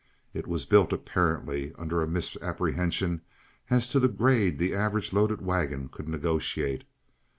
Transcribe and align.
It 0.33 0.47
was 0.47 0.65
built 0.65 0.91
apparently 0.91 1.73
under 1.77 2.01
a 2.01 2.07
misapprehension 2.07 3.21
as 3.69 3.87
to 3.89 3.99
the 3.99 4.07
grade 4.07 4.57
the 4.57 4.73
average 4.73 5.13
loaded 5.13 5.43
wagon 5.45 5.89
could 5.89 6.09
negotiate. 6.09 6.85